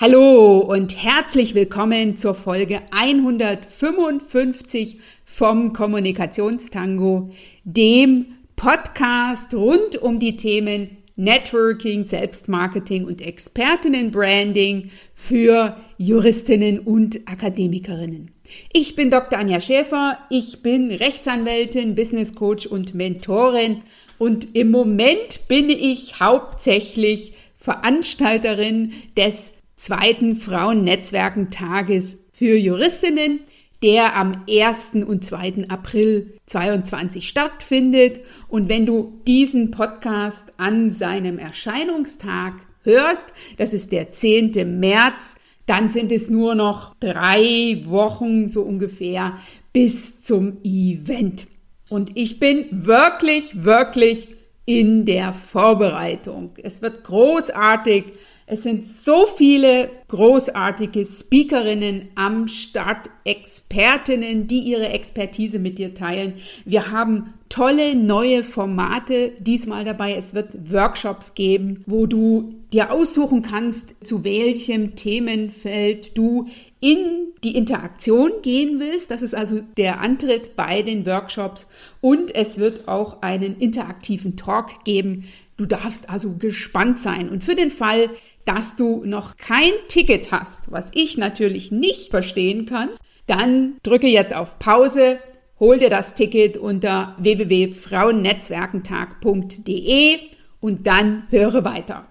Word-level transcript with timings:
Hallo 0.00 0.58
und 0.58 1.02
herzlich 1.02 1.56
willkommen 1.56 2.16
zur 2.16 2.36
Folge 2.36 2.82
155 2.92 5.00
vom 5.24 5.72
Kommunikationstango, 5.72 7.32
dem 7.64 8.26
Podcast 8.54 9.54
rund 9.54 9.96
um 9.96 10.20
die 10.20 10.36
Themen 10.36 10.98
Networking, 11.16 12.04
Selbstmarketing 12.04 13.06
und 13.06 13.20
Expertinnenbranding 13.20 14.92
für 15.14 15.76
Juristinnen 15.96 16.78
und 16.78 17.26
Akademikerinnen. 17.26 18.30
Ich 18.72 18.94
bin 18.94 19.10
Dr. 19.10 19.40
Anja 19.40 19.60
Schäfer, 19.60 20.18
ich 20.30 20.62
bin 20.62 20.92
Rechtsanwältin, 20.92 21.96
Business 21.96 22.36
Coach 22.36 22.66
und 22.66 22.94
Mentorin 22.94 23.82
und 24.16 24.54
im 24.54 24.70
Moment 24.70 25.48
bin 25.48 25.70
ich 25.70 26.20
hauptsächlich 26.20 27.32
Veranstalterin 27.56 28.92
des 29.16 29.54
zweiten 29.78 30.36
Frauennetzwerkentages 30.36 32.18
für 32.32 32.56
Juristinnen, 32.56 33.40
der 33.82 34.16
am 34.16 34.44
1. 34.50 35.04
und 35.06 35.24
2. 35.24 35.68
April 35.68 36.34
22 36.46 37.26
stattfindet. 37.26 38.20
Und 38.48 38.68
wenn 38.68 38.86
du 38.86 39.20
diesen 39.26 39.70
Podcast 39.70 40.52
an 40.56 40.90
seinem 40.90 41.38
Erscheinungstag 41.38 42.54
hörst, 42.82 43.32
das 43.56 43.72
ist 43.72 43.92
der 43.92 44.12
10. 44.12 44.78
März, 44.78 45.36
dann 45.66 45.88
sind 45.88 46.10
es 46.10 46.28
nur 46.28 46.54
noch 46.54 46.94
drei 46.98 47.82
Wochen 47.84 48.48
so 48.48 48.62
ungefähr 48.62 49.38
bis 49.72 50.22
zum 50.22 50.58
Event. 50.64 51.46
Und 51.88 52.16
ich 52.16 52.38
bin 52.38 52.66
wirklich, 52.70 53.64
wirklich 53.64 54.28
in 54.64 55.04
der 55.04 55.32
Vorbereitung. 55.34 56.50
Es 56.62 56.82
wird 56.82 57.04
großartig. 57.04 58.04
Es 58.50 58.62
sind 58.62 58.88
so 58.88 59.26
viele 59.36 59.90
großartige 60.08 61.04
Speakerinnen 61.04 62.08
am 62.14 62.48
Start, 62.48 63.10
Expertinnen, 63.24 64.46
die 64.48 64.60
ihre 64.60 64.88
Expertise 64.88 65.58
mit 65.58 65.78
dir 65.78 65.94
teilen. 65.94 66.34
Wir 66.64 66.90
haben 66.90 67.34
tolle 67.50 67.94
neue 67.94 68.42
Formate 68.44 69.32
diesmal 69.38 69.84
dabei. 69.84 70.14
Es 70.14 70.32
wird 70.32 70.72
Workshops 70.72 71.34
geben, 71.34 71.84
wo 71.86 72.06
du 72.06 72.54
dir 72.72 72.90
aussuchen 72.90 73.42
kannst, 73.42 73.94
zu 74.02 74.24
welchem 74.24 74.96
Themenfeld 74.96 76.16
du 76.16 76.48
in 76.80 77.32
die 77.44 77.54
Interaktion 77.54 78.30
gehen 78.42 78.80
willst. 78.80 79.10
Das 79.10 79.20
ist 79.20 79.34
also 79.34 79.60
der 79.76 80.00
Antritt 80.00 80.56
bei 80.56 80.80
den 80.80 81.04
Workshops. 81.04 81.66
Und 82.00 82.34
es 82.34 82.56
wird 82.56 82.88
auch 82.88 83.20
einen 83.20 83.58
interaktiven 83.58 84.36
Talk 84.36 84.84
geben. 84.84 85.24
Du 85.58 85.66
darfst 85.66 86.08
also 86.08 86.36
gespannt 86.36 87.00
sein. 87.00 87.28
Und 87.28 87.42
für 87.42 87.56
den 87.56 87.72
Fall, 87.72 88.10
dass 88.48 88.74
du 88.76 89.02
noch 89.04 89.36
kein 89.36 89.72
Ticket 89.88 90.32
hast, 90.32 90.72
was 90.72 90.90
ich 90.94 91.18
natürlich 91.18 91.70
nicht 91.70 92.10
verstehen 92.10 92.64
kann, 92.64 92.88
dann 93.26 93.76
drücke 93.82 94.06
jetzt 94.06 94.34
auf 94.34 94.58
Pause, 94.58 95.18
hol 95.60 95.78
dir 95.78 95.90
das 95.90 96.14
Ticket 96.14 96.56
unter 96.56 97.14
www.frauennetzwerkentag.de 97.18 100.18
und 100.60 100.86
dann 100.86 101.24
höre 101.28 101.62
weiter. 101.64 102.06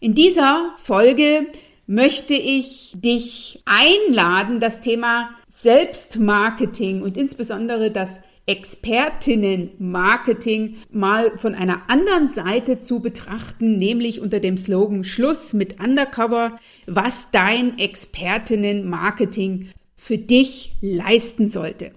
In 0.00 0.14
dieser 0.14 0.70
Folge 0.78 1.46
möchte 1.86 2.32
ich 2.32 2.92
dich 2.94 3.62
einladen, 3.66 4.60
das 4.60 4.80
Thema 4.80 5.28
Selbstmarketing 5.52 7.02
und 7.02 7.18
insbesondere 7.18 7.90
das 7.90 8.20
Expertinnenmarketing 8.46 10.76
mal 10.90 11.36
von 11.36 11.56
einer 11.56 11.90
anderen 11.90 12.28
Seite 12.28 12.78
zu 12.78 13.00
betrachten, 13.00 13.78
nämlich 13.78 14.20
unter 14.20 14.40
dem 14.40 14.56
Slogan 14.56 15.04
Schluss 15.04 15.52
mit 15.52 15.82
Undercover, 15.82 16.58
was 16.86 17.28
dein 17.32 17.78
Expertinnenmarketing 17.78 19.70
für 19.96 20.18
dich 20.18 20.76
leisten 20.80 21.48
sollte. 21.48 21.90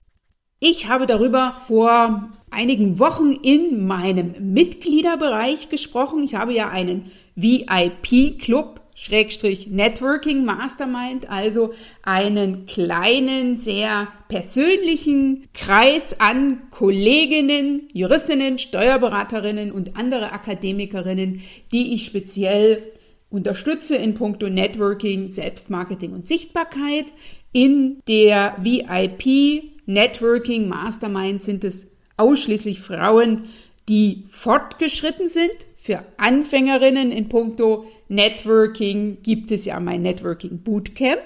Ich 0.59 0.89
habe 0.89 1.05
darüber 1.05 1.61
vor 1.67 2.31
einigen 2.49 2.97
Wochen 2.99 3.31
in 3.31 3.85
meinem 3.85 4.53
Mitgliederbereich 4.53 5.69
gesprochen. 5.69 6.23
Ich 6.23 6.35
habe 6.35 6.53
ja 6.53 6.69
einen 6.69 7.11
VIP-Club 7.35 8.81
Schrägstrich 8.99 9.67
Networking 9.67 10.43
Mastermind, 10.43 11.29
also 11.29 11.71
einen 12.03 12.65
kleinen, 12.65 13.57
sehr 13.57 14.09
persönlichen 14.27 15.47
Kreis 15.53 16.19
an 16.19 16.63
Kolleginnen, 16.69 17.87
Juristinnen, 17.93 18.59
Steuerberaterinnen 18.59 19.71
und 19.71 19.95
andere 19.95 20.33
Akademikerinnen, 20.33 21.39
die 21.71 21.93
ich 21.93 22.07
speziell 22.07 22.91
unterstütze 23.29 23.95
in 23.95 24.15
puncto 24.15 24.49
Networking, 24.49 25.29
Selbstmarketing 25.29 26.11
und 26.11 26.27
Sichtbarkeit. 26.27 27.05
In 27.53 28.01
der 28.09 28.57
VIP 28.61 29.63
Networking 29.85 30.67
Mastermind 30.67 31.41
sind 31.41 31.63
es 31.63 31.87
ausschließlich 32.17 32.81
Frauen, 32.81 33.45
die 33.87 34.25
fortgeschritten 34.27 35.29
sind. 35.29 35.53
Für 35.77 36.03
Anfängerinnen 36.17 37.13
in 37.13 37.29
puncto 37.29 37.85
Networking 38.09 39.19
gibt 39.23 39.51
es 39.51 39.65
ja 39.65 39.79
mein 39.79 40.01
Networking 40.01 40.59
Bootcamp. 40.59 41.21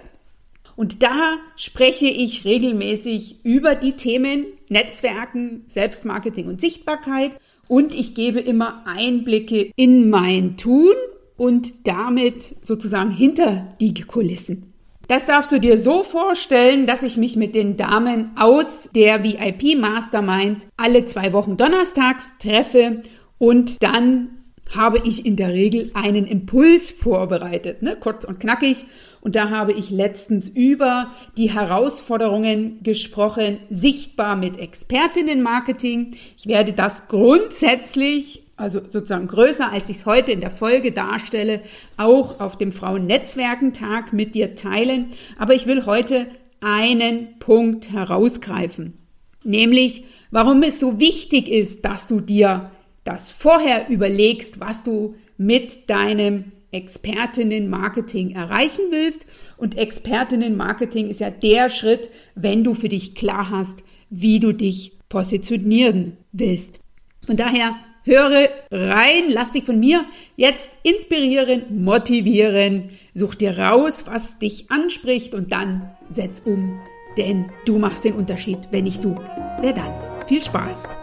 Und 0.76 1.04
da 1.04 1.38
spreche 1.56 2.08
ich 2.08 2.46
regelmäßig 2.46 3.44
über 3.44 3.76
die 3.76 3.94
Themen 3.94 4.46
Netzwerken, 4.70 5.64
Selbstmarketing 5.68 6.48
und 6.48 6.62
Sichtbarkeit. 6.62 7.32
Und 7.68 7.94
ich 7.94 8.16
gebe 8.16 8.40
immer 8.40 8.84
Einblicke 8.86 9.72
in 9.76 10.10
mein 10.10 10.58
Tun 10.58 10.94
und 11.38 11.88
damit 11.88 12.56
sozusagen 12.64 13.12
hinter 13.12 13.76
die 13.80 13.94
Kulissen. 13.94 14.74
Das 15.08 15.26
darfst 15.26 15.52
du 15.52 15.60
dir 15.60 15.78
so 15.78 16.02
vorstellen, 16.02 16.88
dass 16.88 17.04
ich 17.04 17.18
mich 17.18 17.36
mit 17.36 17.56
den 17.56 17.76
Damen 17.78 18.32
aus 18.38 18.90
der 18.96 19.24
VIP 19.24 19.78
Mastermind 19.78 20.68
alle 20.78 21.06
zwei 21.06 21.34
Wochen 21.34 21.58
donnerstags 21.58 22.32
treffe 22.40 23.04
und 23.38 23.84
dann 23.84 24.43
habe 24.72 25.02
ich 25.04 25.26
in 25.26 25.36
der 25.36 25.50
Regel 25.50 25.92
einen 25.94 26.26
Impuls 26.26 26.92
vorbereitet, 26.92 27.82
ne? 27.82 27.98
kurz 28.00 28.26
und 28.26 28.40
knackig. 28.40 28.86
Und 29.22 29.36
da 29.36 29.50
habe 29.50 29.72
ich 29.72 29.90
letztens 29.90 30.50
über 30.50 31.12
die 31.38 31.54
Herausforderungen 31.54 32.84
gesprochen, 32.84 33.60
sichtbar 33.70 34.36
mit 34.36 34.60
Expertinnenmarketing. 34.60 36.18
Ich 36.38 36.46
werde 36.46 36.74
das 36.74 37.08
grundsätzlich, 37.08 38.44
also 38.58 38.82
sozusagen 38.82 39.28
größer, 39.28 39.72
als 39.72 39.88
ich 39.88 39.98
es 39.98 40.06
heute 40.06 40.34
in 40.34 40.42
der 40.42 40.52
Folge 40.52 40.92
darstelle, 40.92 41.62
auch 41.96 42.42
auf 42.42 42.58
dem 42.58 42.74
Frauennetzwerkentag 42.74 44.12
mit 44.12 44.36
dir 44.36 44.56
teilen. 44.56 45.12
Aber 45.40 45.54
ich 45.54 45.68
will 45.68 45.86
heute 45.86 46.28
einen 46.60 47.40
Punkt 47.40 47.92
herausgreifen, 47.92 48.98
nämlich 49.46 50.04
warum 50.32 50.64
es 50.64 50.82
so 50.82 51.00
wichtig 51.00 51.50
ist, 51.50 51.86
dass 51.86 52.08
du 52.08 52.20
dir 52.20 52.72
das 53.04 53.32
vorher 53.32 53.90
überlegst, 53.90 54.60
was 54.60 54.84
du 54.84 55.16
mit 55.38 55.90
deinem 55.90 56.52
Expertinnen-Marketing 56.72 58.32
erreichen 58.32 58.86
willst. 58.90 59.26
Und 59.58 59.78
Expertinnen-Marketing 59.78 61.10
ist 61.10 61.20
ja 61.20 61.30
der 61.30 61.70
Schritt, 61.70 62.10
wenn 62.36 62.64
du 62.64 62.74
für 62.74 62.90
dich 62.90 63.16
klar 63.16 63.50
hast, 63.50 63.84
wie 64.10 64.40
du 64.40 64.54
dich 64.54 65.00
positionieren 65.10 66.18
willst. 66.32 66.80
Von 67.26 67.38
daher 67.38 67.76
höre 68.04 68.50
rein, 68.72 69.30
lass 69.30 69.52
dich 69.52 69.64
von 69.64 69.80
mir 69.80 70.04
jetzt 70.36 70.72
inspirieren, 70.84 71.84
motivieren, 71.84 72.90
such 73.14 73.36
dir 73.36 73.58
raus, 73.58 74.06
was 74.08 74.40
dich 74.40 74.70
anspricht 74.72 75.34
und 75.34 75.54
dann 75.54 75.92
setz 76.12 76.42
um, 76.44 76.82
denn 77.18 77.46
du 77.66 77.78
machst 77.78 78.04
den 78.04 78.16
Unterschied, 78.16 78.60
wenn 78.72 78.84
nicht 78.86 79.04
du. 79.04 79.16
Wer 79.62 79.74
dann? 79.74 79.94
Viel 80.28 80.42
Spaß! 80.42 81.03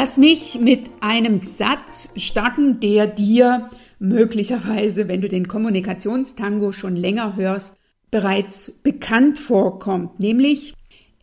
Lass 0.00 0.16
mich 0.16 0.58
mit 0.58 0.88
einem 1.00 1.36
Satz 1.36 2.08
starten, 2.16 2.80
der 2.80 3.06
dir 3.06 3.68
möglicherweise, 3.98 5.08
wenn 5.08 5.20
du 5.20 5.28
den 5.28 5.46
Kommunikationstango 5.46 6.72
schon 6.72 6.96
länger 6.96 7.36
hörst, 7.36 7.76
bereits 8.10 8.72
bekannt 8.82 9.38
vorkommt, 9.38 10.18
nämlich 10.18 10.72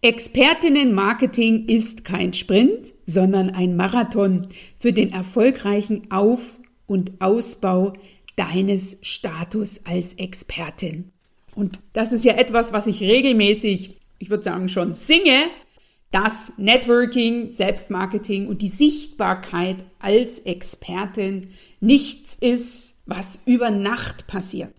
Expertinnenmarketing 0.04 1.66
ist 1.66 2.06
kein 2.06 2.36
Sprint, 2.36 2.94
sondern 3.08 3.50
ein 3.50 3.76
Marathon 3.76 4.46
für 4.78 4.94
den 4.94 5.12
erfolgreichen 5.12 6.12
Auf- 6.12 6.60
und 6.86 7.14
Ausbau 7.20 7.94
deines 8.36 8.98
Status 9.02 9.82
als 9.86 10.14
Expertin. 10.14 11.10
Und 11.56 11.80
das 11.94 12.14
ist 12.14 12.26
ja 12.26 12.34
etwas, 12.34 12.74
was 12.74 12.86
ich 12.86 13.02
regelmäßig, 13.02 13.98
ich 14.20 14.30
würde 14.30 14.44
sagen 14.44 14.70
schon 14.70 14.94
singe, 14.94 15.48
dass 16.12 16.54
Networking, 16.58 17.50
Selbstmarketing 17.50 18.48
und 18.48 18.62
die 18.62 18.70
Sichtbarkeit 18.70 19.78
als 20.00 20.40
Expertin 20.40 21.50
nichts 21.80 22.36
ist, 22.36 22.96
was 23.06 23.42
über 23.46 23.72
Nacht 23.72 24.28
passiert. 24.28 24.74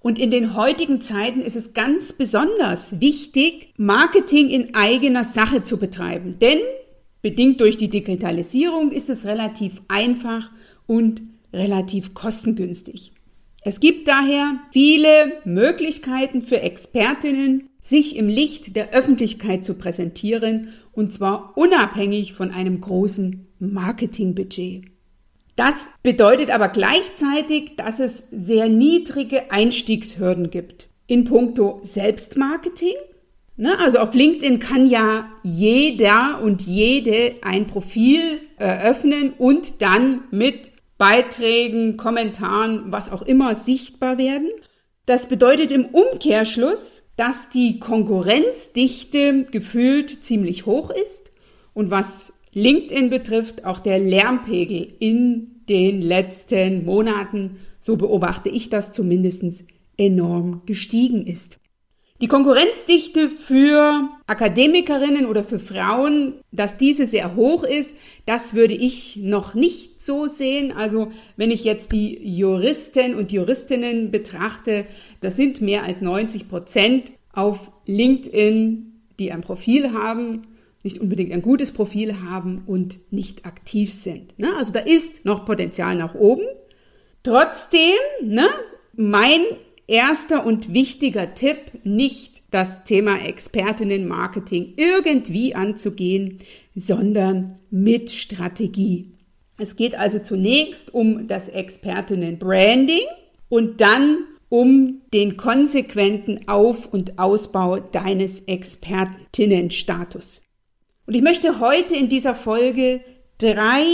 Und 0.00 0.18
in 0.18 0.30
den 0.30 0.54
heutigen 0.54 1.00
Zeiten 1.00 1.40
ist 1.40 1.56
es 1.56 1.74
ganz 1.74 2.12
besonders 2.12 3.00
wichtig, 3.00 3.74
Marketing 3.76 4.48
in 4.48 4.74
eigener 4.74 5.24
Sache 5.24 5.62
zu 5.62 5.78
betreiben. 5.78 6.38
Denn 6.40 6.58
bedingt 7.20 7.60
durch 7.60 7.76
die 7.76 7.90
Digitalisierung 7.90 8.92
ist 8.92 9.10
es 9.10 9.24
relativ 9.24 9.82
einfach 9.88 10.50
und 10.86 11.22
relativ 11.52 12.14
kostengünstig. 12.14 13.12
Es 13.62 13.80
gibt 13.80 14.06
daher 14.06 14.60
viele 14.70 15.32
Möglichkeiten 15.44 16.42
für 16.42 16.60
Expertinnen, 16.60 17.68
sich 17.88 18.16
im 18.16 18.28
Licht 18.28 18.76
der 18.76 18.92
Öffentlichkeit 18.92 19.64
zu 19.64 19.74
präsentieren, 19.74 20.68
und 20.92 21.12
zwar 21.12 21.56
unabhängig 21.56 22.34
von 22.34 22.50
einem 22.50 22.80
großen 22.80 23.46
Marketingbudget. 23.58 24.84
Das 25.56 25.88
bedeutet 26.02 26.50
aber 26.50 26.68
gleichzeitig, 26.68 27.76
dass 27.76 27.98
es 27.98 28.24
sehr 28.30 28.68
niedrige 28.68 29.50
Einstiegshürden 29.50 30.50
gibt. 30.50 30.88
In 31.06 31.24
puncto 31.24 31.80
Selbstmarketing. 31.82 32.94
Ne, 33.56 33.76
also 33.80 33.98
auf 33.98 34.14
LinkedIn 34.14 34.60
kann 34.60 34.88
ja 34.88 35.28
jeder 35.42 36.40
und 36.42 36.62
jede 36.62 37.34
ein 37.42 37.66
Profil 37.66 38.20
eröffnen 38.56 39.32
und 39.36 39.82
dann 39.82 40.20
mit 40.30 40.70
Beiträgen, 40.96 41.96
Kommentaren, 41.96 42.92
was 42.92 43.10
auch 43.10 43.22
immer 43.22 43.56
sichtbar 43.56 44.16
werden. 44.16 44.48
Das 45.06 45.26
bedeutet 45.26 45.72
im 45.72 45.86
Umkehrschluss, 45.86 47.02
dass 47.18 47.50
die 47.50 47.80
Konkurrenzdichte 47.80 49.44
gefühlt 49.50 50.24
ziemlich 50.24 50.66
hoch 50.66 50.90
ist 50.90 51.32
und 51.74 51.90
was 51.90 52.32
LinkedIn 52.52 53.10
betrifft, 53.10 53.64
auch 53.64 53.80
der 53.80 53.98
Lärmpegel 53.98 54.94
in 55.00 55.64
den 55.68 56.00
letzten 56.00 56.84
Monaten, 56.84 57.56
so 57.80 57.96
beobachte 57.96 58.48
ich 58.48 58.70
das 58.70 58.92
zumindest, 58.92 59.64
enorm 59.96 60.62
gestiegen 60.64 61.26
ist. 61.26 61.58
Die 62.20 62.26
Konkurrenzdichte 62.26 63.28
für 63.28 64.08
Akademikerinnen 64.26 65.26
oder 65.26 65.44
für 65.44 65.60
Frauen, 65.60 66.34
dass 66.50 66.76
diese 66.76 67.06
sehr 67.06 67.36
hoch 67.36 67.62
ist, 67.62 67.94
das 68.26 68.54
würde 68.54 68.74
ich 68.74 69.16
noch 69.16 69.54
nicht 69.54 70.04
so 70.04 70.26
sehen. 70.26 70.72
Also 70.72 71.12
wenn 71.36 71.52
ich 71.52 71.62
jetzt 71.62 71.92
die 71.92 72.18
Juristen 72.36 73.14
und 73.14 73.30
Juristinnen 73.30 74.10
betrachte, 74.10 74.86
das 75.20 75.36
sind 75.36 75.60
mehr 75.60 75.84
als 75.84 76.00
90 76.00 76.48
Prozent 76.48 77.12
auf 77.32 77.70
LinkedIn, 77.86 79.00
die 79.20 79.30
ein 79.30 79.42
Profil 79.42 79.92
haben 79.92 80.42
nicht 80.88 80.98
unbedingt 80.98 81.32
ein 81.32 81.42
gutes 81.42 81.72
Profil 81.72 82.22
haben 82.22 82.62
und 82.66 82.98
nicht 83.12 83.46
aktiv 83.46 83.92
sind. 83.92 84.38
Ne? 84.38 84.48
Also 84.56 84.72
da 84.72 84.80
ist 84.80 85.24
noch 85.24 85.44
Potenzial 85.44 85.96
nach 85.96 86.14
oben. 86.14 86.46
Trotzdem, 87.22 87.98
ne, 88.22 88.48
mein 88.94 89.40
erster 89.88 90.46
und 90.46 90.72
wichtiger 90.72 91.34
Tipp, 91.34 91.58
nicht 91.82 92.42
das 92.50 92.84
Thema 92.84 93.20
Expertinnen-Marketing 93.20 94.74
irgendwie 94.76 95.54
anzugehen, 95.54 96.38
sondern 96.76 97.58
mit 97.70 98.12
Strategie. 98.12 99.12
Es 99.58 99.74
geht 99.74 99.96
also 99.96 100.20
zunächst 100.20 100.94
um 100.94 101.26
das 101.26 101.48
Expertinnen-Branding 101.48 103.06
und 103.48 103.80
dann 103.80 104.18
um 104.48 105.02
den 105.12 105.36
konsequenten 105.36 106.48
Auf- 106.48 106.92
und 106.92 107.18
Ausbau 107.18 107.80
deines 107.80 108.42
Expertinnenstatus. 108.42 110.42
Und 111.06 111.14
ich 111.14 111.22
möchte 111.22 111.60
heute 111.60 111.94
in 111.94 112.08
dieser 112.08 112.34
Folge 112.34 113.00
drei 113.38 113.84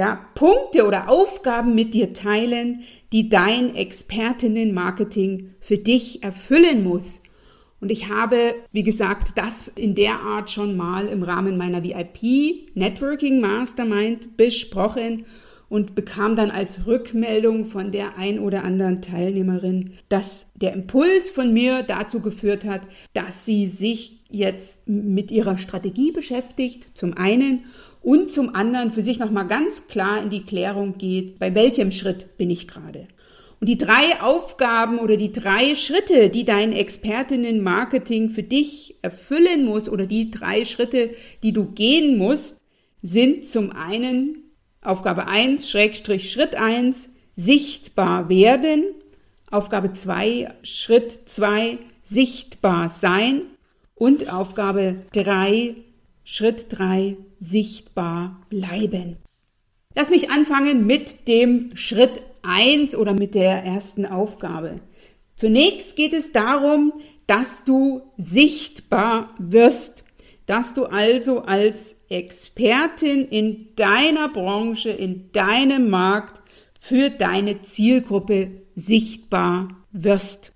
ja, 0.00 0.18
Punkte 0.34 0.86
oder 0.86 1.10
Aufgaben 1.10 1.74
mit 1.74 1.92
dir 1.92 2.14
teilen, 2.14 2.84
die 3.12 3.28
dein 3.28 3.76
Expertinnen-Marketing 3.76 5.50
für 5.60 5.76
dich 5.76 6.22
erfüllen 6.22 6.82
muss. 6.82 7.20
Und 7.82 7.92
ich 7.92 8.08
habe, 8.08 8.54
wie 8.72 8.82
gesagt, 8.82 9.32
das 9.36 9.68
in 9.68 9.94
der 9.94 10.20
Art 10.20 10.50
schon 10.50 10.74
mal 10.74 11.06
im 11.06 11.22
Rahmen 11.22 11.58
meiner 11.58 11.84
VIP 11.84 12.74
Networking 12.74 13.42
Mastermind 13.42 14.38
besprochen 14.38 15.26
und 15.68 15.94
bekam 15.94 16.34
dann 16.34 16.50
als 16.50 16.86
Rückmeldung 16.86 17.66
von 17.66 17.92
der 17.92 18.16
ein 18.16 18.38
oder 18.38 18.64
anderen 18.64 19.02
Teilnehmerin, 19.02 19.98
dass 20.08 20.50
der 20.54 20.72
Impuls 20.72 21.28
von 21.28 21.52
mir 21.52 21.82
dazu 21.82 22.20
geführt 22.20 22.64
hat, 22.64 22.80
dass 23.12 23.44
sie 23.44 23.66
sich 23.66 24.24
jetzt 24.30 24.88
mit 24.88 25.30
ihrer 25.30 25.58
Strategie 25.58 26.10
beschäftigt, 26.10 26.88
zum 26.94 27.12
einen, 27.18 27.64
und 28.02 28.30
zum 28.30 28.54
anderen 28.54 28.92
für 28.92 29.02
sich 29.02 29.18
nochmal 29.18 29.46
ganz 29.46 29.88
klar 29.88 30.22
in 30.22 30.30
die 30.30 30.44
Klärung 30.44 30.96
geht, 30.96 31.38
bei 31.38 31.54
welchem 31.54 31.92
Schritt 31.92 32.36
bin 32.38 32.50
ich 32.50 32.66
gerade. 32.66 33.08
Und 33.60 33.68
die 33.68 33.76
drei 33.76 34.22
Aufgaben 34.22 34.98
oder 34.98 35.18
die 35.18 35.32
drei 35.32 35.74
Schritte, 35.74 36.30
die 36.30 36.44
dein 36.46 36.72
Expertinnen-Marketing 36.72 38.30
für 38.30 38.42
dich 38.42 38.96
erfüllen 39.02 39.66
muss 39.66 39.90
oder 39.90 40.06
die 40.06 40.30
drei 40.30 40.64
Schritte, 40.64 41.10
die 41.42 41.52
du 41.52 41.66
gehen 41.66 42.16
musst, 42.16 42.60
sind 43.02 43.48
zum 43.50 43.70
einen 43.70 44.50
Aufgabe 44.82 45.26
1, 45.26 45.68
Schrägstrich 45.68 46.30
Schritt 46.30 46.54
1, 46.54 47.10
sichtbar 47.36 48.30
werden. 48.30 48.84
Aufgabe 49.50 49.92
2, 49.92 50.54
Schritt 50.62 51.18
2, 51.26 51.76
sichtbar 52.02 52.88
sein 52.88 53.42
und 53.94 54.32
Aufgabe 54.32 55.02
3, 55.12 55.74
Schritt 56.24 56.66
3, 56.70 57.16
sichtbar 57.40 58.42
bleiben. 58.48 59.16
Lass 59.96 60.10
mich 60.10 60.30
anfangen 60.30 60.86
mit 60.86 61.26
dem 61.26 61.74
Schritt 61.74 62.22
1 62.42 62.94
oder 62.94 63.12
mit 63.12 63.34
der 63.34 63.64
ersten 63.64 64.06
Aufgabe. 64.06 64.80
Zunächst 65.34 65.96
geht 65.96 66.12
es 66.12 66.32
darum, 66.32 66.92
dass 67.26 67.64
du 67.64 68.02
sichtbar 68.16 69.34
wirst, 69.38 70.04
dass 70.46 70.74
du 70.74 70.84
also 70.84 71.42
als 71.42 71.96
Expertin 72.08 73.26
in 73.26 73.68
deiner 73.76 74.28
Branche, 74.28 74.90
in 74.90 75.32
deinem 75.32 75.90
Markt 75.90 76.40
für 76.78 77.10
deine 77.10 77.62
Zielgruppe 77.62 78.50
sichtbar 78.74 79.68
wirst. 79.92 80.52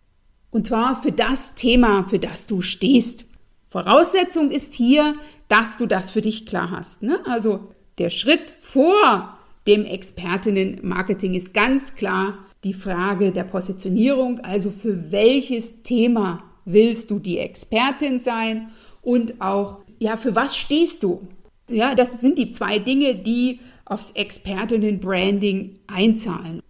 Und 0.50 0.66
zwar 0.66 1.02
für 1.02 1.12
das 1.12 1.54
Thema, 1.54 2.04
für 2.04 2.19
das 2.19 2.46
du 2.46 2.60
stehst. 2.60 3.25
Voraussetzung 3.69 4.50
ist 4.50 4.75
hier, 4.75 5.14
dass 5.49 5.76
du 5.76 5.87
das 5.87 6.11
für 6.11 6.20
dich 6.20 6.46
klar 6.46 6.70
hast. 6.70 7.02
Ne? 7.02 7.20
Also 7.26 7.70
der 7.99 8.11
Schritt 8.11 8.55
vor 8.61 9.38
dem 9.67 9.85
Expertinnen-Marketing 9.85 11.35
ist 11.35 11.55
ganz 11.55 11.94
klar 11.94 12.38
die 12.64 12.75
Frage 12.75 13.32
der 13.32 13.44
Positionierung. 13.44 14.41
Also 14.41 14.70
für 14.70 15.13
welches 15.13 15.82
Thema 15.82 16.43
willst 16.65 17.10
du 17.10 17.19
die 17.19 17.39
Expertin 17.39 18.20
sein 18.20 18.70
und 19.03 19.41
auch, 19.41 19.79
ja, 19.98 20.17
für 20.17 20.34
was 20.34 20.56
stehst 20.56 21.03
du? 21.03 21.29
Ja, 21.69 21.94
das 21.94 22.20
sind 22.20 22.39
die 22.39 22.53
zwei 22.53 22.79
Dinge, 22.79 23.15
die 23.15 23.60
aufs 23.84 24.10
Expertinnen-Branding 24.13 25.79
einzahlen. 25.86 26.63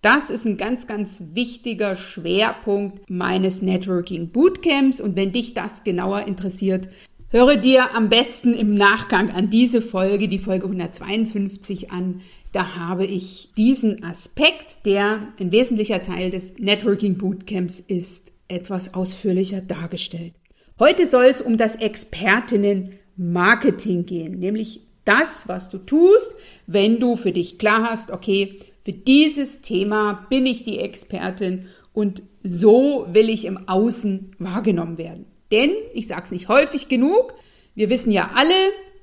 Das 0.00 0.30
ist 0.30 0.44
ein 0.44 0.56
ganz, 0.56 0.88
ganz 0.88 1.22
wichtiger 1.32 1.94
Schwerpunkt 1.94 3.08
meines 3.08 3.62
Networking 3.62 4.30
Bootcamps. 4.30 5.00
Und 5.00 5.14
wenn 5.14 5.30
dich 5.30 5.54
das 5.54 5.84
genauer 5.84 6.26
interessiert, 6.26 6.88
höre 7.32 7.56
dir 7.56 7.94
am 7.96 8.08
besten 8.10 8.54
im 8.54 8.74
Nachgang 8.74 9.30
an 9.30 9.50
diese 9.50 9.82
Folge, 9.82 10.28
die 10.28 10.38
Folge 10.38 10.66
152 10.66 11.90
an. 11.90 12.20
Da 12.52 12.76
habe 12.76 13.06
ich 13.06 13.48
diesen 13.56 14.04
Aspekt, 14.04 14.84
der 14.84 15.32
ein 15.40 15.50
wesentlicher 15.50 16.02
Teil 16.02 16.30
des 16.30 16.58
Networking 16.58 17.16
Bootcamps 17.16 17.80
ist, 17.80 18.30
etwas 18.48 18.92
ausführlicher 18.92 19.62
dargestellt. 19.62 20.34
Heute 20.78 21.06
soll 21.06 21.24
es 21.24 21.40
um 21.40 21.56
das 21.56 21.76
Expertinnen 21.76 22.98
Marketing 23.16 24.04
gehen, 24.04 24.38
nämlich 24.38 24.80
das, 25.04 25.48
was 25.48 25.68
du 25.68 25.78
tust, 25.78 26.34
wenn 26.66 27.00
du 27.00 27.16
für 27.16 27.32
dich 27.32 27.58
klar 27.58 27.88
hast, 27.90 28.10
okay, 28.10 28.58
für 28.82 28.92
dieses 28.92 29.62
Thema 29.62 30.26
bin 30.28 30.44
ich 30.44 30.64
die 30.64 30.78
Expertin 30.78 31.66
und 31.92 32.22
so 32.42 33.06
will 33.10 33.28
ich 33.28 33.44
im 33.44 33.68
Außen 33.68 34.34
wahrgenommen 34.38 34.98
werden. 34.98 35.26
Denn, 35.52 35.70
ich 35.92 36.08
sage 36.08 36.22
es 36.24 36.30
nicht 36.32 36.48
häufig 36.48 36.88
genug, 36.88 37.34
wir 37.74 37.90
wissen 37.90 38.10
ja 38.10 38.32
alle, 38.34 38.54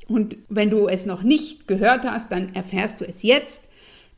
und 0.10 0.38
wenn 0.50 0.70
du 0.72 0.88
es 0.88 1.06
noch 1.06 1.22
nicht 1.22 1.68
gehört 1.68 2.04
hast, 2.04 2.32
dann 2.32 2.54
erfährst 2.56 3.00
du 3.00 3.06
es 3.06 3.22
jetzt, 3.22 3.64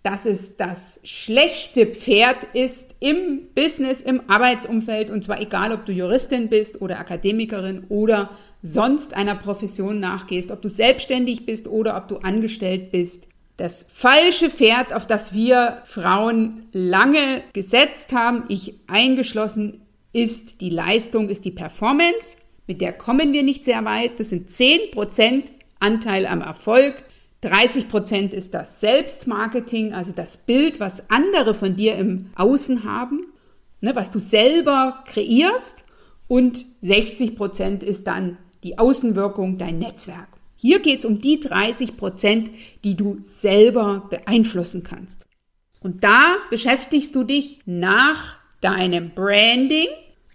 dass 0.04 0.26
es 0.26 0.58
das 0.58 1.00
schlechte 1.04 1.86
Pferd 1.86 2.38
ist 2.54 2.96
im 3.00 3.42
Business, 3.54 4.02
im 4.02 4.22
Arbeitsumfeld, 4.28 5.12
und 5.12 5.24
zwar 5.24 5.40
egal, 5.42 5.72
ob 5.74 5.86
du 5.86 5.92
Juristin 5.92 6.50
bist 6.50 6.82
oder 6.82 7.00
Akademikerin 7.00 7.86
oder 7.90 8.32
sonst 8.64 9.14
einer 9.14 9.36
Profession 9.36 10.00
nachgehst, 10.00 10.50
ob 10.50 10.62
du 10.62 10.70
selbstständig 10.70 11.46
bist 11.46 11.68
oder 11.68 11.98
ob 11.98 12.08
du 12.08 12.18
angestellt 12.18 12.92
bist. 12.92 13.28
Das 13.58 13.86
falsche 13.92 14.50
Pferd, 14.50 14.92
auf 14.92 15.06
das 15.06 15.34
wir 15.34 15.82
Frauen 15.84 16.68
lange 16.72 17.44
gesetzt 17.54 18.12
haben, 18.12 18.46
ich 18.48 18.80
eingeschlossen, 18.88 19.82
ist 20.14 20.62
die 20.62 20.70
Leistung, 20.70 21.30
ist 21.30 21.46
die 21.46 21.52
Performance. 21.52 22.36
Mit 22.68 22.82
der 22.82 22.94
kommen 22.94 23.34
wir 23.34 23.44
nicht 23.44 23.66
sehr 23.66 23.84
weit. 23.86 24.20
Das 24.20 24.30
sind 24.30 24.50
10% 24.50 25.44
Anteil 25.80 26.26
am 26.26 26.42
Erfolg. 26.42 27.04
30 27.42 27.90
Prozent 27.90 28.34
ist 28.34 28.54
das 28.54 28.80
Selbstmarketing, 28.82 29.94
also 29.94 30.12
das 30.12 30.38
Bild, 30.38 30.80
was 30.80 31.10
andere 31.10 31.56
von 31.56 31.76
dir 31.76 31.96
im 31.96 32.30
Außen 32.36 32.84
haben, 32.84 33.26
ne, 33.82 33.96
was 33.96 34.12
du 34.12 34.20
selber 34.20 35.04
kreierst. 35.08 35.84
Und 36.28 36.66
60 36.82 37.36
Prozent 37.36 37.84
ist 37.84 38.06
dann 38.06 38.38
die 38.64 38.78
Außenwirkung, 38.78 39.58
dein 39.58 39.80
Netzwerk. 39.80 40.28
Hier 40.56 40.80
geht 40.80 41.00
es 41.00 41.06
um 41.06 41.20
die 41.20 41.40
30 41.40 41.98
Prozent, 41.98 42.52
die 42.84 42.96
du 42.96 43.18
selber 43.22 44.08
beeinflussen 44.12 44.84
kannst. 44.84 45.26
Und 45.80 46.04
da 46.04 46.36
beschäftigst 46.52 47.16
du 47.16 47.24
dich 47.24 47.60
nach 47.66 48.38
deinem 48.62 49.12
Branding. 49.12 49.88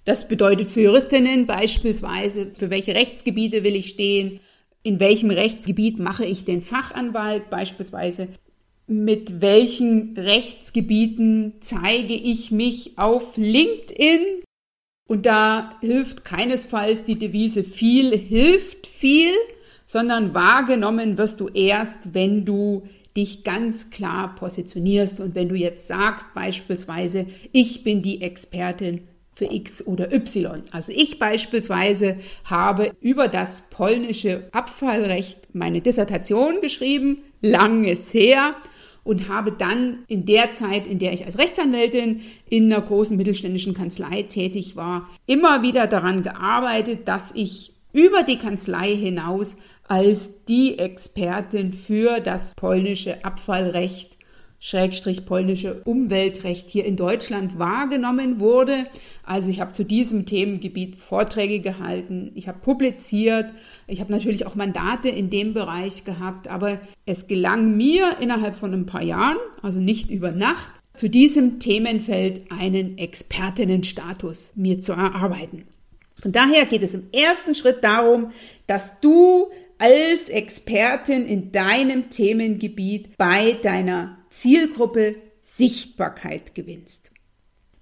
Das 0.05 0.29
bedeutet 0.29 0.71
für 0.71 0.83
Juristinnen 0.83 1.47
beispielsweise, 1.47 2.53
für 2.57 2.71
welche 2.71 2.95
Rechtsgebiete 2.95 3.65
will 3.65 3.75
ich 3.75 3.89
stehen, 3.89 4.41
in 4.83 5.01
welchem 5.01 5.31
Rechtsgebiet 5.31 5.99
mache 5.99 6.25
ich 6.25 6.45
den 6.45 6.63
Fachanwalt 6.63 7.51
beispielsweise, 7.51 8.29
mit 8.87 9.41
welchen 9.41 10.17
Rechtsgebieten 10.17 11.55
zeige 11.61 12.15
ich 12.15 12.53
mich 12.53 12.97
auf 12.97 13.37
LinkedIn. 13.37 14.43
Und 15.09 15.27
da 15.27 15.71
hilft 15.81 16.25
keinesfalls 16.25 17.05
die 17.05 17.19
Devise 17.19 17.65
viel 17.65 18.17
hilft 18.17 18.87
viel, 18.87 19.33
sondern 19.87 20.35
wahrgenommen 20.35 21.19
wirst 21.19 21.41
du 21.41 21.49
erst, 21.49 22.15
wenn 22.15 22.45
du 22.45 22.89
dich 23.17 23.45
ganz 23.45 23.91
klar 23.91 24.35
positionierst 24.35 25.21
und 25.21 25.35
wenn 25.35 25.49
du 25.49 25.55
jetzt 25.55 25.87
sagst 25.87 26.35
beispielsweise, 26.35 27.27
ich 27.53 27.83
bin 27.83 28.03
die 28.03 28.23
Expertin 28.23 29.09
für 29.33 29.53
X 29.53 29.87
oder 29.87 30.13
Y. 30.13 30.63
Also 30.71 30.93
ich 30.93 31.19
beispielsweise 31.19 32.17
habe 32.45 32.93
über 33.01 33.29
das 33.29 33.63
polnische 33.71 34.49
Abfallrecht 34.53 35.55
meine 35.55 35.81
Dissertation 35.81 36.61
geschrieben, 36.61 37.19
lang 37.43 37.85
ist 37.85 38.15
her, 38.15 38.55
und 39.07 39.29
habe 39.29 39.53
dann 39.53 40.01
in 40.09 40.27
der 40.27 40.51
Zeit, 40.51 40.87
in 40.87 40.99
der 40.99 41.13
ich 41.13 41.25
als 41.25 41.39
Rechtsanwältin 41.39 42.23
in 42.49 42.73
einer 42.73 42.83
großen 42.83 43.17
mittelständischen 43.17 43.73
Kanzlei 43.73 44.23
tätig 44.23 44.75
war, 44.75 45.09
immer 45.27 45.63
wieder 45.63 45.87
daran 45.87 46.25
gearbeitet, 46.25 47.07
dass 47.07 47.33
ich 47.33 47.73
über 47.97 48.23
die 48.25 48.37
Kanzlei 48.37 48.95
hinaus 48.95 49.57
als 49.89 50.45
die 50.45 50.79
Expertin 50.79 51.73
für 51.73 52.21
das 52.21 52.53
polnische 52.55 53.25
Abfallrecht 53.25 54.17
Schrägstrich 54.59 55.27
polnische 55.27 55.83
Umweltrecht 55.85 56.69
hier 56.69 56.85
in 56.87 56.97
Deutschland 56.97 57.59
wahrgenommen 57.59 58.41
wurde. 58.41 58.87
Also 59.23 59.51
ich 59.51 59.61
habe 59.61 59.73
zu 59.73 59.85
diesem 59.85 60.27
Themengebiet 60.27 60.97
Vorträge 60.97 61.61
gehalten, 61.61 62.33
ich 62.35 62.49
habe 62.49 62.59
publiziert, 62.59 63.51
ich 63.87 64.01
habe 64.01 64.13
natürlich 64.13 64.47
auch 64.47 64.55
Mandate 64.55 65.09
in 65.09 65.31
dem 65.31 65.55
Bereich 65.55 66.05
gehabt, 66.05 66.49
aber 66.49 66.81
es 67.05 67.29
gelang 67.29 67.77
mir 67.77 68.17
innerhalb 68.21 68.57
von 68.57 68.73
ein 68.73 68.87
paar 68.87 69.03
Jahren, 69.03 69.37
also 69.63 69.79
nicht 69.79 70.11
über 70.11 70.33
Nacht, 70.33 70.71
zu 70.97 71.09
diesem 71.09 71.61
Themenfeld 71.61 72.51
einen 72.51 72.97
Expertinnenstatus 72.99 74.53
mir 74.55 74.81
zu 74.81 74.93
erarbeiten. 74.93 75.65
Von 76.21 76.33
daher 76.33 76.67
geht 76.67 76.83
es 76.83 76.95
im 76.95 77.09
ersten 77.13 77.55
Schritt 77.55 77.85
darum, 77.85 78.33
dass 78.67 79.01
du 79.01 79.51
als 79.79 80.29
Expertin 80.29 81.27
in 81.27 81.53
deinem 81.53 82.09
Themengebiet 82.09 83.17
bei 83.17 83.53
deiner 83.63 84.19
Zielgruppe 84.31 85.17
Sichtbarkeit 85.43 86.55
gewinnst. 86.55 87.11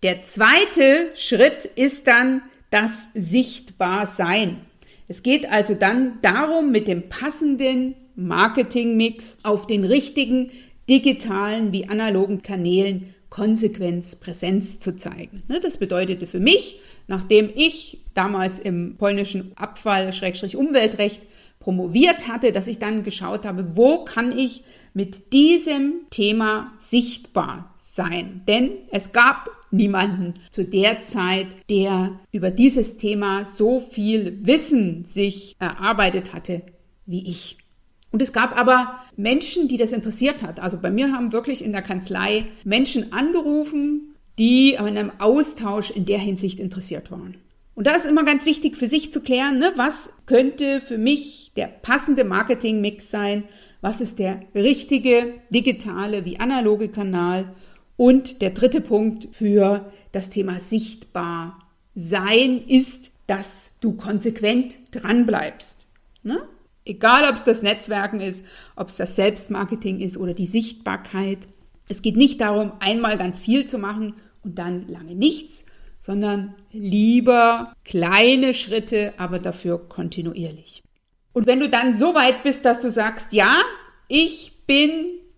Der 0.02 0.22
zweite 0.22 1.12
Schritt 1.14 1.64
ist 1.64 2.06
dann 2.06 2.42
das 2.70 3.08
Sichtbarsein. 3.14 4.60
Es 5.08 5.22
geht 5.22 5.50
also 5.50 5.74
dann 5.74 6.18
darum, 6.20 6.72
mit 6.72 6.88
dem 6.88 7.08
passenden 7.08 7.94
Marketingmix 8.16 9.36
auf 9.42 9.66
den 9.66 9.84
richtigen 9.84 10.50
digitalen 10.88 11.72
wie 11.72 11.88
analogen 11.88 12.42
Kanälen 12.42 13.14
Konsequenz, 13.30 14.16
Präsenz 14.16 14.78
zu 14.78 14.96
zeigen. 14.96 15.42
Ne, 15.48 15.58
das 15.60 15.78
bedeutete 15.78 16.26
für 16.26 16.38
mich, 16.38 16.78
nachdem 17.06 17.50
ich 17.54 18.00
damals 18.14 18.58
im 18.58 18.96
polnischen 18.96 19.52
Abfall-Umweltrecht 19.56 21.22
promoviert 21.60 22.28
hatte, 22.28 22.52
dass 22.52 22.66
ich 22.66 22.78
dann 22.78 23.02
geschaut 23.02 23.46
habe, 23.46 23.76
wo 23.76 24.04
kann 24.04 24.36
ich 24.36 24.62
mit 24.92 25.32
diesem 25.32 26.06
Thema 26.10 26.72
sichtbar 26.76 27.74
sein. 27.78 28.42
Denn 28.46 28.70
es 28.90 29.12
gab 29.12 29.50
niemanden 29.70 30.34
zu 30.50 30.64
der 30.64 31.02
Zeit, 31.04 31.48
der 31.68 32.20
über 32.32 32.50
dieses 32.50 32.96
Thema 32.96 33.44
so 33.44 33.80
viel 33.80 34.46
Wissen 34.46 35.04
sich 35.06 35.56
erarbeitet 35.58 36.32
hatte 36.32 36.62
wie 37.06 37.28
ich. 37.28 37.58
Und 38.10 38.22
es 38.22 38.32
gab 38.32 38.56
aber 38.58 39.00
Menschen, 39.16 39.66
die 39.66 39.76
das 39.76 39.92
interessiert 39.92 40.42
hat. 40.42 40.60
Also 40.60 40.78
bei 40.78 40.90
mir 40.90 41.12
haben 41.12 41.32
wirklich 41.32 41.64
in 41.64 41.72
der 41.72 41.82
Kanzlei 41.82 42.46
Menschen 42.62 43.12
angerufen, 43.12 44.13
die 44.38 44.78
an 44.78 44.88
einem 44.88 45.12
Austausch 45.18 45.90
in 45.90 46.06
der 46.06 46.18
Hinsicht 46.18 46.60
interessiert 46.60 47.10
waren. 47.10 47.36
Und 47.74 47.86
da 47.86 47.92
ist 47.92 48.06
immer 48.06 48.24
ganz 48.24 48.46
wichtig 48.46 48.76
für 48.76 48.86
sich 48.86 49.12
zu 49.12 49.20
klären, 49.20 49.58
ne, 49.58 49.72
was 49.76 50.10
könnte 50.26 50.80
für 50.80 50.98
mich 50.98 51.52
der 51.56 51.66
passende 51.66 52.24
Marketingmix 52.24 53.10
sein, 53.10 53.44
was 53.80 54.00
ist 54.00 54.18
der 54.18 54.40
richtige 54.54 55.34
digitale 55.50 56.24
wie 56.24 56.38
analoge 56.38 56.88
Kanal 56.88 57.54
und 57.96 58.42
der 58.42 58.50
dritte 58.50 58.80
Punkt 58.80 59.34
für 59.34 59.92
das 60.12 60.30
Thema 60.30 60.60
sichtbar 60.60 61.60
sein 61.94 62.62
ist, 62.66 63.10
dass 63.26 63.72
du 63.80 63.92
konsequent 63.92 64.76
dran 64.90 65.26
bleibst. 65.26 65.78
Ne? 66.22 66.40
Egal, 66.84 67.28
ob 67.28 67.36
es 67.36 67.44
das 67.44 67.62
Netzwerken 67.62 68.20
ist, 68.20 68.44
ob 68.76 68.88
es 68.88 68.96
das 68.96 69.16
Selbstmarketing 69.16 70.00
ist 70.00 70.16
oder 70.16 70.34
die 70.34 70.46
Sichtbarkeit. 70.46 71.38
Es 71.88 72.02
geht 72.02 72.16
nicht 72.16 72.40
darum, 72.40 72.72
einmal 72.80 73.18
ganz 73.18 73.40
viel 73.40 73.66
zu 73.66 73.78
machen 73.78 74.14
und 74.44 74.58
dann 74.58 74.86
lange 74.88 75.14
nichts, 75.14 75.64
sondern 76.00 76.54
lieber 76.70 77.72
kleine 77.84 78.54
Schritte, 78.54 79.14
aber 79.16 79.38
dafür 79.38 79.78
kontinuierlich. 79.88 80.82
Und 81.32 81.46
wenn 81.46 81.60
du 81.60 81.68
dann 81.68 81.96
so 81.96 82.14
weit 82.14 82.42
bist, 82.42 82.64
dass 82.64 82.80
du 82.82 82.90
sagst, 82.90 83.32
ja, 83.32 83.56
ich 84.08 84.52
bin 84.66 84.90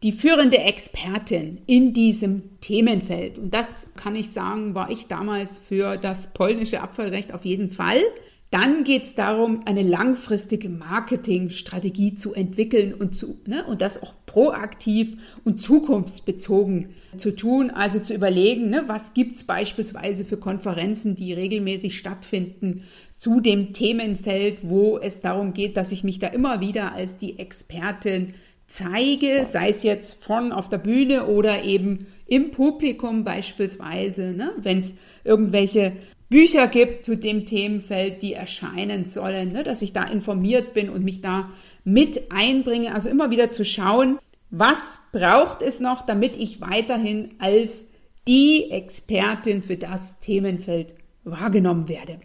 die 0.03 0.13
führende 0.13 0.59
Expertin 0.59 1.63
in 1.67 1.93
diesem 1.93 2.61
Themenfeld. 2.61 3.39
Und 3.39 3.55
das 3.55 3.87
kann 3.97 4.15
ich 4.15 4.31
sagen, 4.31 4.75
war 4.75 4.91
ich 4.91 5.07
damals 5.07 5.59
für 5.59 5.97
das 5.97 6.33
polnische 6.35 6.83
Abfallrecht 6.83 7.33
auf 7.33 7.45
jeden 7.45 7.71
Fall. 7.71 8.01
Dann 8.51 8.85
geht 8.85 9.03
es 9.03 9.15
darum, 9.17 9.63
eine 9.67 9.83
langfristige 9.83 10.69
Marketingstrategie 10.69 12.15
zu 12.15 12.33
entwickeln 12.33 12.95
und, 12.95 13.17
zu, 13.17 13.41
ne, 13.47 13.65
und 13.67 13.83
das 13.83 14.01
auch 14.01 14.15
proaktiv 14.25 15.17
und 15.45 15.61
zukunftsbezogen 15.61 16.91
zu 17.17 17.35
tun. 17.35 17.71
Also 17.71 17.99
zu 17.99 18.15
überlegen, 18.15 18.71
ne, 18.71 18.85
was 18.87 19.13
es 19.17 19.45
beispielsweise 19.45 20.25
für 20.25 20.37
Konferenzen, 20.37 21.17
die 21.17 21.33
regelmäßig 21.33 21.99
stattfinden 21.99 22.85
zu 23.17 23.41
dem 23.41 23.73
Themenfeld, 23.73 24.61
wo 24.63 24.99
es 24.99 25.21
darum 25.21 25.53
geht, 25.53 25.77
dass 25.77 25.91
ich 25.91 26.05
mich 26.05 26.21
da 26.21 26.29
immer 26.29 26.61
wieder 26.61 26.93
als 26.93 27.17
die 27.17 27.39
Expertin 27.41 28.35
zeige, 28.69 29.47
sei 29.49 29.71
es 29.71 29.83
jetzt 29.83 30.23
von 30.23 30.53
auf 30.53 30.69
der 30.69 30.79
Bühne 30.79 31.27
oder 31.27 31.65
eben 31.65 32.07
im 32.27 32.51
Publikum 32.51 33.25
beispielsweise, 33.25 34.33
ne, 34.33 34.53
wenn 34.59 34.81
es 34.81 34.95
irgendwelche 35.25 35.93
Bücher 36.29 36.67
gibt 36.67 37.05
zu 37.05 37.17
dem 37.17 37.47
Themenfeld, 37.47 38.23
die 38.23 38.33
erscheinen 38.33 39.05
sollen, 39.05 39.53
ne, 39.53 39.63
dass 39.63 39.83
ich 39.83 39.93
da 39.93 40.05
informiert 40.05 40.75
bin 40.75 40.91
und 40.91 41.05
mich 41.05 41.21
da 41.21 41.51
mit 41.85 42.33
einbringe. 42.33 42.95
Also 42.95 43.09
immer 43.09 43.31
wieder 43.31 43.53
zu 43.53 43.65
schauen, 43.65 44.19
was 44.51 45.01
braucht 45.13 45.63
es 45.63 45.81
noch, 45.81 46.05
damit 46.05 46.37
ich 46.37 46.61
weiterhin 46.61 47.35
als 47.39 47.87
die 48.27 48.71
Expertin 48.71 49.63
für 49.63 49.77
das 49.77 50.19
Themenfeld 50.21 50.95
wahrgenommen 51.25 51.89
werde. 51.89 52.19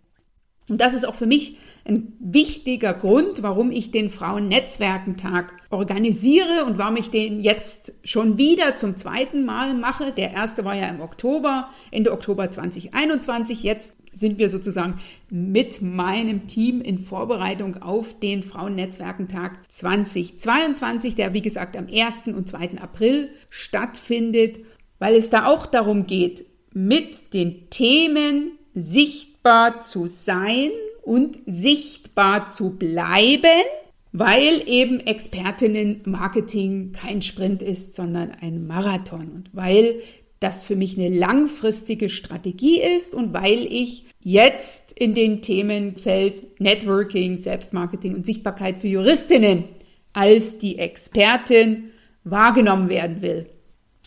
Und 0.67 0.81
das 0.81 0.93
ist 0.93 1.05
auch 1.05 1.15
für 1.15 1.27
mich 1.27 1.58
ein 1.84 2.14
wichtiger 2.20 2.94
Grund, 2.94 3.42
warum 3.42 3.72
ich 3.72 3.92
den 3.92 4.10
Frauennetzwerkentag 4.10 5.54
organisiere 5.70 6.66
und 6.66 6.78
warum 6.78 6.98
ich 6.98 7.10
den 7.10 7.40
jetzt 7.40 7.94
schon 8.04 8.38
wieder 8.38 8.76
zum 8.76 8.98
zweiten 8.98 9.46
Mal 9.46 9.74
mache. 9.74 10.12
Der 10.12 10.32
erste 10.32 10.64
war 10.64 10.76
ja 10.76 10.88
im 10.90 11.02
Oktober, 11.02 11.70
Ende 11.90 12.12
Oktober 12.12 12.52
2021. 12.52 13.64
Jetzt 13.64 13.98
sind 14.14 14.38
wir 14.38 14.50
sozusagen 14.50 15.00
mit 15.30 15.82
meinem 15.82 16.48
Team 16.48 16.82
in 16.82 17.00
Vorbereitung 17.00 17.82
auf 17.82 18.20
den 18.20 18.44
Frauennetzwerkentag 18.44 19.58
2022, 19.70 21.16
der 21.16 21.34
wie 21.34 21.42
gesagt 21.42 21.78
am 21.78 21.88
1. 21.88 22.28
und 22.28 22.48
2. 22.48 22.80
April 22.82 23.30
stattfindet, 23.50 24.60
weil 25.00 25.16
es 25.16 25.30
da 25.30 25.48
auch 25.48 25.66
darum 25.66 26.06
geht, 26.06 26.46
mit 26.74 27.34
den 27.34 27.70
Themen 27.70 28.58
sichtbar 28.74 29.82
zu 29.82 30.08
sein 30.08 30.70
und 31.01 31.39
sichtbar 31.46 32.50
zu 32.50 32.77
bleiben, 32.77 33.63
weil 34.12 34.63
eben 34.67 35.00
Expertinnen 35.00 36.01
Marketing 36.05 36.91
kein 36.91 37.22
Sprint 37.22 37.62
ist, 37.62 37.96
sondern 37.96 38.31
ein 38.41 38.67
Marathon 38.67 39.29
und 39.29 39.50
weil 39.53 40.01
das 40.41 40.63
für 40.63 40.75
mich 40.75 40.98
eine 40.98 41.15
langfristige 41.15 42.10
Strategie 42.10 42.81
ist 42.81 43.13
und 43.13 43.31
weil 43.31 43.60
ich 43.72 44.05
jetzt 44.24 44.91
in 44.93 45.13
den 45.13 45.41
Themenfeld 45.41 46.60
Networking, 46.60 47.38
Selbstmarketing 47.38 48.15
und 48.15 48.25
Sichtbarkeit 48.25 48.79
für 48.79 48.88
Juristinnen 48.88 49.65
als 50.13 50.58
die 50.58 50.79
Expertin 50.79 51.91
wahrgenommen 52.24 52.89
werden 52.89 53.22
will 53.22 53.48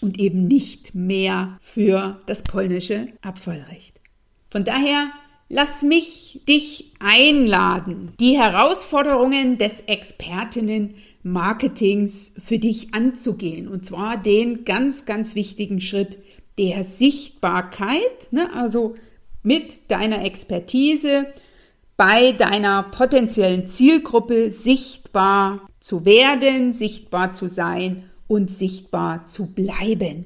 und 0.00 0.18
eben 0.18 0.46
nicht 0.46 0.94
mehr 0.94 1.56
für 1.60 2.20
das 2.26 2.42
polnische 2.42 3.08
Abfallrecht. 3.22 4.00
Von 4.50 4.64
daher 4.64 5.10
lass 5.54 5.82
mich 5.82 6.40
dich 6.48 6.92
einladen, 6.98 8.12
die 8.18 8.36
Herausforderungen 8.36 9.56
des 9.56 9.82
Expertinnen-Marketings 9.82 12.32
für 12.44 12.58
dich 12.58 12.92
anzugehen. 12.92 13.68
Und 13.68 13.86
zwar 13.86 14.16
den 14.16 14.64
ganz, 14.64 15.06
ganz 15.06 15.36
wichtigen 15.36 15.80
Schritt 15.80 16.18
der 16.58 16.82
Sichtbarkeit, 16.82 18.32
ne? 18.32 18.50
also 18.52 18.96
mit 19.44 19.92
deiner 19.92 20.24
Expertise 20.24 21.26
bei 21.96 22.32
deiner 22.32 22.82
potenziellen 22.82 23.68
Zielgruppe 23.68 24.50
sichtbar 24.50 25.68
zu 25.78 26.04
werden, 26.04 26.72
sichtbar 26.72 27.32
zu 27.32 27.46
sein 27.46 28.10
und 28.26 28.50
sichtbar 28.50 29.28
zu 29.28 29.46
bleiben. 29.46 30.24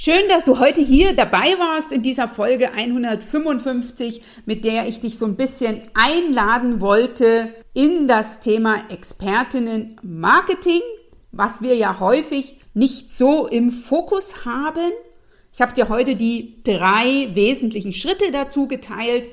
Schön, 0.00 0.28
dass 0.28 0.44
du 0.44 0.60
heute 0.60 0.80
hier 0.80 1.12
dabei 1.12 1.56
warst 1.58 1.90
in 1.90 2.02
dieser 2.02 2.28
Folge 2.28 2.70
155, 2.72 4.22
mit 4.46 4.64
der 4.64 4.86
ich 4.86 5.00
dich 5.00 5.18
so 5.18 5.26
ein 5.26 5.34
bisschen 5.34 5.82
einladen 5.92 6.80
wollte 6.80 7.52
in 7.74 8.06
das 8.06 8.38
Thema 8.38 8.84
Expertinnen 8.90 9.96
Marketing, 10.02 10.82
was 11.32 11.62
wir 11.62 11.74
ja 11.74 11.98
häufig 11.98 12.60
nicht 12.74 13.12
so 13.12 13.48
im 13.48 13.72
Fokus 13.72 14.44
haben. 14.44 14.92
Ich 15.52 15.60
habe 15.60 15.72
dir 15.72 15.88
heute 15.88 16.14
die 16.14 16.62
drei 16.62 17.30
wesentlichen 17.34 17.92
Schritte 17.92 18.30
dazu 18.30 18.68
geteilt. 18.68 19.24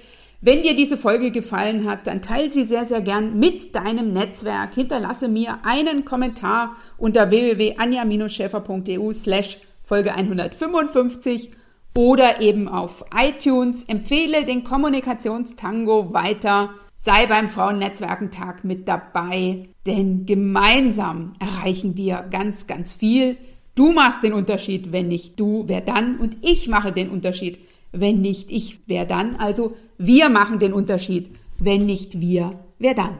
Wenn 0.41 0.63
dir 0.63 0.75
diese 0.75 0.97
Folge 0.97 1.29
gefallen 1.29 1.87
hat, 1.87 2.07
dann 2.07 2.23
teile 2.23 2.49
sie 2.49 2.63
sehr, 2.63 2.85
sehr 2.85 3.01
gern 3.01 3.37
mit 3.37 3.75
deinem 3.75 4.13
Netzwerk. 4.13 4.73
Hinterlasse 4.73 5.27
mir 5.27 5.59
einen 5.63 6.05
Kommentar 6.05 6.75
unter 6.97 7.29
www.anja-schäfer.eu 7.29 9.13
slash 9.13 9.59
Folge 9.85 10.15
155 10.15 11.51
oder 11.95 12.41
eben 12.41 12.67
auf 12.67 13.05
iTunes. 13.15 13.83
Empfehle 13.83 14.45
den 14.45 14.63
Kommunikationstango 14.63 16.11
weiter. 16.11 16.71
Sei 16.97 17.27
beim 17.27 17.49
Frauennetzwerkentag 17.49 18.63
mit 18.63 18.87
dabei, 18.87 19.69
denn 19.85 20.25
gemeinsam 20.25 21.33
erreichen 21.39 21.95
wir 21.95 22.25
ganz, 22.31 22.65
ganz 22.65 22.93
viel. 22.93 23.37
Du 23.75 23.91
machst 23.91 24.23
den 24.23 24.33
Unterschied, 24.33 24.91
wenn 24.91 25.09
nicht 25.09 25.39
du, 25.39 25.65
wer 25.67 25.81
dann? 25.81 26.17
Und 26.17 26.37
ich 26.41 26.67
mache 26.67 26.91
den 26.91 27.09
Unterschied, 27.09 27.59
wenn 27.91 28.21
nicht 28.21 28.49
ich, 28.49 28.79
wer 28.87 29.05
dann? 29.05 29.35
Also 29.35 29.75
wir 29.99 30.29
machen 30.29 30.57
den 30.57 30.73
Unterschied, 30.73 31.29
wenn 31.59 31.85
nicht 31.85 32.19
wir, 32.19 32.59
wer 32.79 32.95
dann? 32.95 33.19